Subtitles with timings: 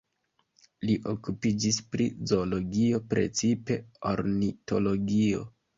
[0.89, 3.79] Li okupiĝis pri zoologio, precipe
[4.15, 5.51] ornitologio.